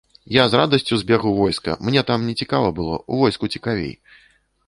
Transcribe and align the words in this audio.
Я 0.35 0.43
з 0.51 0.59
радасцю 0.59 0.97
збег 1.01 1.25
у 1.31 1.33
войска, 1.41 1.75
мне 1.89 2.03
там 2.09 2.25
нецікава 2.29 2.71
было, 2.79 2.95
у 3.11 3.19
войску 3.21 3.53
цікавей. 3.59 3.93